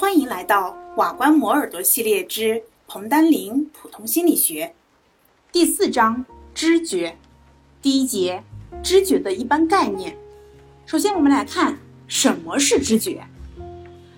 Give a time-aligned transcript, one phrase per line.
[0.00, 4.72] 欢迎来到瓦官磨耳朵系列之彭丹林普通心理学
[5.50, 6.24] 第四章
[6.54, 7.18] 知觉
[7.82, 8.44] 第一节
[8.80, 10.16] 知觉的一般概念。
[10.86, 13.24] 首先，我们来看什么是知觉。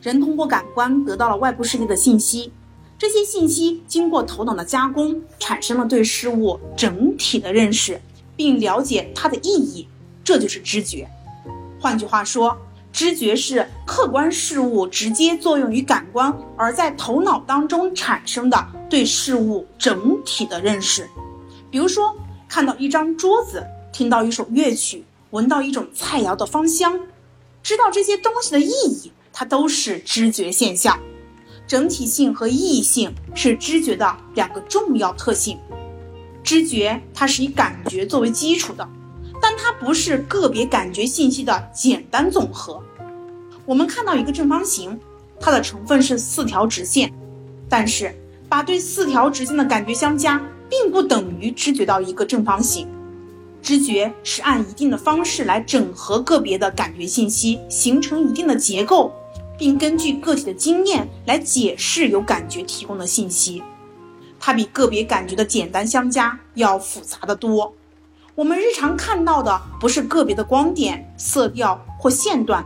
[0.00, 2.50] 人通过感官得到了外部世界的信息，
[2.96, 8.00] 这些信息经过头脑的加工，产生了对事物整体的认识，
[8.34, 9.86] 并了解它的意义，
[10.24, 11.06] 这就是知觉。
[11.78, 12.56] 换句话说，
[12.96, 21.06] 知觉是客观事物直接作用于感官，而在头脑当中产生的对事物整体的认识。
[21.70, 22.16] 比如说，
[22.48, 23.62] 看到一张桌子，
[23.92, 26.98] 听到一首乐曲，闻到一种菜肴的芳香，
[27.62, 30.98] 知道这些东西的意义，它都是知觉现象。
[31.66, 35.58] 整体性和意义性是知觉的两个重要特性。
[36.42, 38.88] 知觉它是以感觉作为基础的。
[39.56, 42.82] 它不是个别感觉信息的简单总和。
[43.64, 44.98] 我们看到一个正方形，
[45.40, 47.12] 它的成分是四条直线，
[47.68, 48.14] 但是
[48.48, 52.86] 把对四条直线的感觉相加，并不等于知觉到一个正方形。
[53.62, 59.12] 知觉是按一定的方式来整合个别的感觉信息，形成一定的结构，
[59.58, 63.60] 并根据个体的经验来解释由感觉提供的信息。
[64.38, 67.74] 它比个别感觉的简单相加要复杂的多。
[68.36, 72.62] 我们日常看到的不是个别的光点、色调或线段，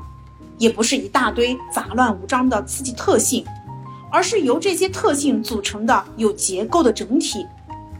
[0.58, 3.46] 也不是一大堆杂乱无章的刺激特性，
[4.10, 7.46] 而是由这些特性组成的有结构的整体，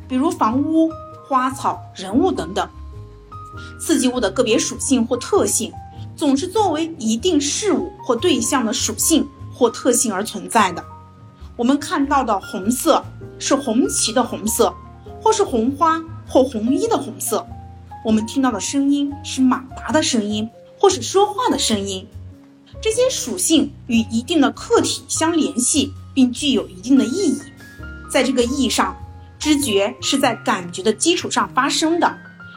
[0.09, 0.91] 比如房屋、
[1.29, 2.69] 花草、人物等等。
[3.81, 5.73] 刺激物的个别属性或特性，
[6.17, 10.85] 总是作为一定事物或对象的属性或特性而存在的。
[11.57, 13.01] 我们看到的红色
[13.39, 14.75] 是红旗的红色，
[15.23, 17.47] 或是红花或红衣的红色。
[18.03, 20.49] 我们听到的声音是马达的声音，
[20.79, 22.07] 或是说话的声音。
[22.81, 27.39] 这些属性与一定的客体相联系，并具有一定的意义。
[28.11, 28.97] 在这个意义上，
[29.39, 32.11] 知觉是在感觉的基础上发生的，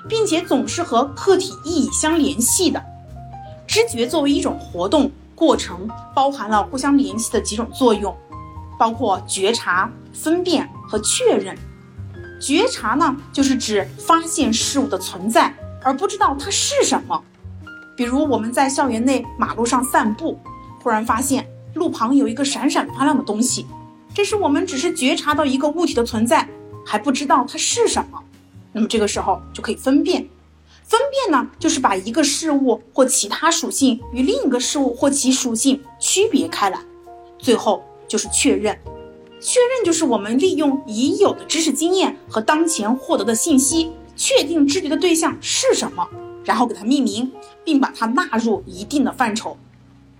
[0.07, 2.81] 并且总是和客体意义相联系的。
[3.67, 8.15] 知觉作为一种活动过程，包含了互相联系的几种作用，
[8.79, 11.57] 包括觉察、分辨和确认。
[12.43, 17.23] 觉察呢，就是指发现事物的存在，而不知道它是什么。
[17.95, 20.37] 比如我们在校园内马路上散步，
[20.81, 23.65] 忽然发现路旁有一个闪闪发亮的东西，
[24.13, 26.45] 这时我们只是觉察到一个物体的存在，
[26.85, 28.21] 还不知道它是什么。
[28.73, 30.27] 那么这个时候就可以分辨。
[30.83, 36.77] 分辨呢，就是把一个事物或其他属性与另一个事物或其属性区别开来。
[37.39, 38.77] 最后就是确认。
[39.43, 46.07] 确认就是我们利用已有的知识经验和当前获得的信息，确定知觉的对象是什么，
[46.45, 47.29] 然后给它命名，
[47.65, 49.57] 并把它纳入一定的范畴。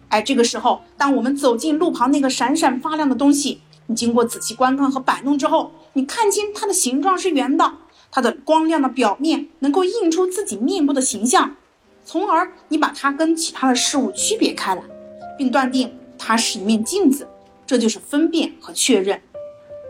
[0.10, 7.72] 哎，这个时候，当我们走进路旁那个闪闪发亮的东西，你经过仔细观看和摆弄之后，你看清它的形状是圆的，
[8.12, 11.56] 它的光亮的表面能够映出自己面部的形象，
[12.04, 14.84] 从而你把它跟其他的事物区别开来，
[15.38, 17.26] 并断定它是一面镜子。
[17.66, 19.22] 这就是分辨和确认，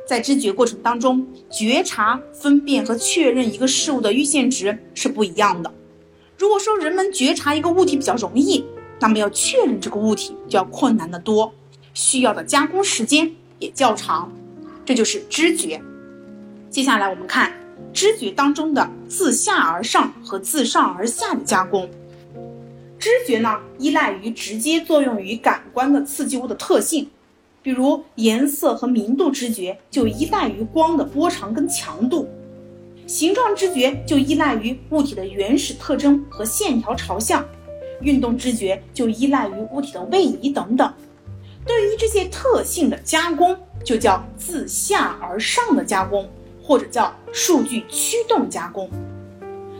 [0.07, 5.73] 在知觉过程当中，觉察、分辨和确认一个事物的阈限值是不一样的。
[6.37, 8.63] 如果说人们觉察一个物体比较容易，
[8.99, 11.53] 那么要确认这个物体就要困难得多，
[11.93, 14.31] 需要的加工时间也较长。
[14.85, 15.81] 这就是知觉。
[16.69, 17.53] 接下来我们看
[17.93, 21.89] 知觉当中的自下而上和自上而下的加工。
[22.99, 27.09] 知觉呢，依赖于直接作用于感官的刺激物的特性。
[27.63, 32.27] 比如颜色和明度知觉就依赖于光的波长跟强度，
[33.07, 37.43] 形状知觉就依赖于物体的原始特征和线条朝向，
[38.01, 40.93] 运动知觉就依赖于物体的位移等等。
[41.65, 46.29] 对于这些特性的加工，就叫自下而上的加工，
[46.61, 48.89] 或者叫数据驱动加工。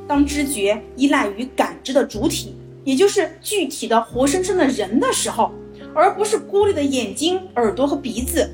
[0.07, 2.55] 当知觉依赖于感知的主体，
[2.85, 5.51] 也就是具体的活生生的人的时候。
[5.95, 8.49] 而不是孤立的眼睛、耳朵和鼻子，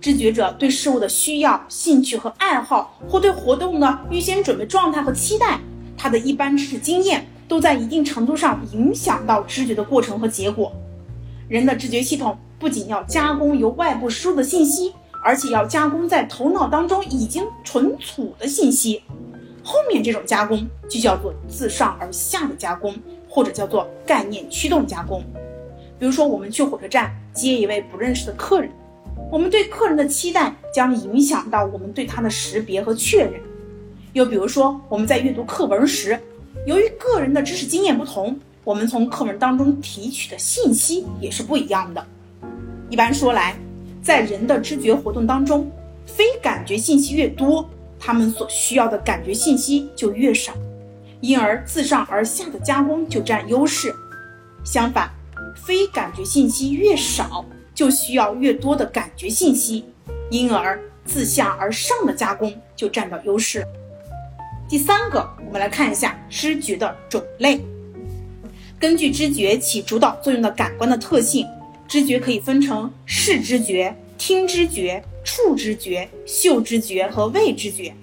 [0.00, 5.58] 知觉者对事物的需要、兴趣和爱好，或对活动的预先准备状态和期待，
[5.96, 10.72] 他的一般知识经验，都在一定程度上影响到知觉的过程和结果。
[11.48, 14.92] 人的知觉系统不仅要加工由外部输入的信息，
[15.22, 19.02] 而且要加工在头脑当中已经存储的信息。
[19.62, 22.94] 后面这种加工就叫做自上而下的加工，
[23.28, 25.24] 或者叫做概念驱动加工。
[25.98, 28.70] 比如说，我们去火车站接一位不认识的客人，
[29.30, 33.34] 我们对客人的期待将影响到我们对他的识别和确认。
[34.12, 36.18] 又比如说，我们在阅读课文时，
[36.66, 42.04] 由于个人的知识经验不同，我们从课文当中提取的信息也是不一样的。
[42.90, 43.56] 一般说来，
[44.02, 45.70] 在人的知觉活动当中，
[46.06, 47.68] 非感觉信息越多，
[47.98, 50.52] 他们所需要的感觉信息就越少，
[51.20, 53.92] 因而自上而下的加工就占优势。
[54.64, 55.10] 相反，
[55.54, 59.84] 非感觉信息越少，就需要越多的感觉信息，
[60.30, 63.66] 因而自下而上的加工就占到优势。
[64.68, 67.60] 第三个，我们来看一下知觉的种类。
[68.78, 71.46] 根据知觉起主导作用的感官的特性，
[71.86, 77.94] 知觉可以分成视知觉、听知觉、触知觉、嗅知觉和味知觉。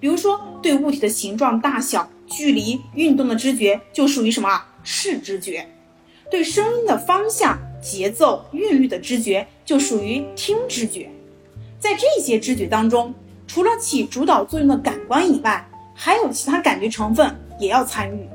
[0.00, 5.64] 比如说，对物体的形状、大小、距离、运动的知觉就属于什么视知觉；
[6.30, 11.10] 对声音的方向、节奏、韵律的知觉就属于听知觉。
[11.78, 13.14] 在这些知觉当中，
[13.46, 18.28] 除了起主导作用的感官以外，还有其他感觉成分也要参与，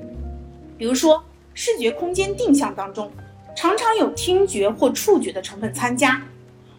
[0.78, 1.24] 比如说。
[1.56, 3.12] 视觉空间定向当中，
[3.56, 6.20] 常常有听觉或触觉的成分参加；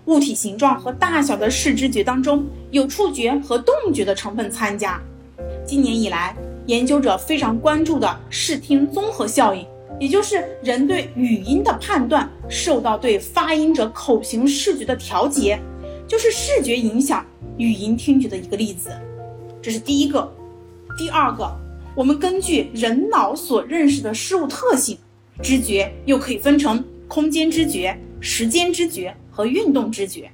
[0.06, 5.00] 物体形状和大小的视知觉当中，有触觉和动觉的成分参加。
[5.64, 6.34] 今年以来，
[6.66, 9.64] 研究者非常关注的视听综合效应，
[10.00, 15.58] 也就是人对语音的判断受到对发音者口型视觉的调节，
[16.06, 17.24] 就是视觉影响
[17.56, 18.90] 语音听觉的一个例子。
[19.62, 20.30] 这是第一个，
[20.98, 21.50] 第二个。
[21.96, 24.98] 我们根据人脑所认识的事物特性，
[25.40, 30.28] 知觉又可以分成空间知觉、时间知觉和运动知觉。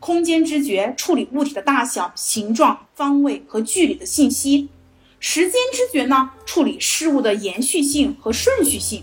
[0.00, 4.66] 空间知觉处理物体的大小、形状、方位和距离的信息；
[5.20, 9.02] 时间知觉呢，处理事物的延续性和顺序性；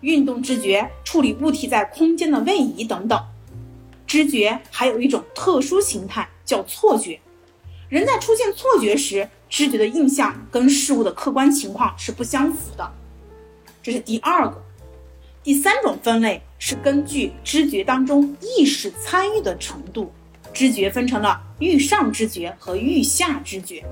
[0.00, 3.22] 运动知觉处理物体在空间的位移等等。
[4.06, 7.20] 知觉还有一种特殊形态，叫错觉。
[7.88, 12.90] 人在出现错觉时，知觉的印象跟事物的客观情况是不相符的，
[13.82, 14.62] 这是第二个。
[15.42, 20.10] 第三种分类是根据知觉当中意识参与的程度，
[20.54, 23.84] 知觉分成了欲上知觉和欲下知觉。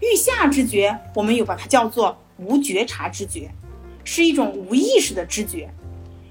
[0.00, 3.50] 欲下知觉，我们又把它叫做无觉察知觉，
[4.04, 5.70] 是一种无意识的知觉。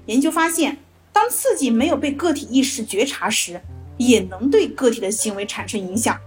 [0.06, 0.76] 研究发现，
[1.12, 3.60] 当刺激没有被个体意识觉察时，
[3.96, 6.18] 也能对个体的行为产生影响。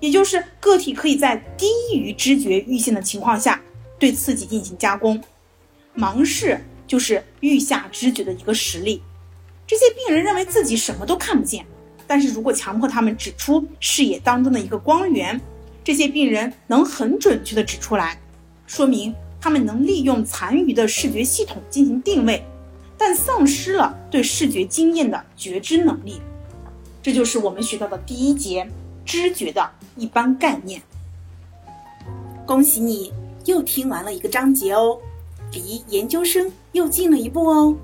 [0.00, 3.60] 也就是个体可以在低于知觉阈限的情况下
[3.98, 5.22] 对刺激进行加工，
[5.96, 9.02] 盲视就是阈下知觉的一个实例。
[9.66, 11.64] 这些病人认为自己什么都看不见，
[12.06, 15.40] 但是如果强迫他们指出视野当中的一个光源，
[15.84, 18.18] 这些病人能很准确的指出来，
[18.66, 22.42] 说明他们能利用残余的视觉系统进行定位，
[22.98, 26.20] 但丧失了对视觉经验的觉知能力。
[27.02, 28.66] 这就是我们学到的第一节。
[29.06, 30.80] 知觉的一般概念。
[32.46, 33.12] 恭喜你
[33.44, 34.98] 又听完了一个章节哦，
[35.52, 37.76] 离研究生又近了一步哦。